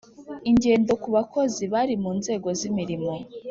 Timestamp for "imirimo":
2.69-3.13